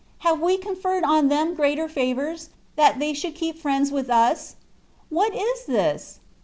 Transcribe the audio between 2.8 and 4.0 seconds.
they should keep friends